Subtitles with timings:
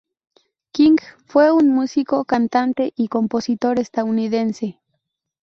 [0.71, 0.95] King,
[1.27, 4.81] fue un músico, cantante y compositor estadounidense.